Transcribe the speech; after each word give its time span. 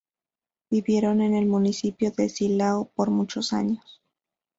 Vivieron 0.71 1.21
en 1.21 1.35
el 1.35 1.45
municipio 1.45 2.09
de 2.09 2.27
Silao 2.27 2.89
por 2.95 3.11
muchos 3.11 3.53
años. 3.53 4.01